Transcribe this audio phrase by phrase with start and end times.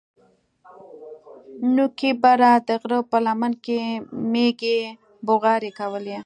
[1.75, 3.81] نوکي بره د غره په لمن کښې
[4.31, 4.79] مېږې
[5.25, 6.17] بوغارې کولې.